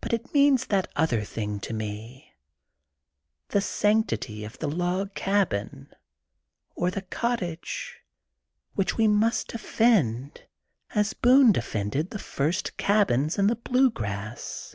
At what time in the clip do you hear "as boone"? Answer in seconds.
10.94-11.52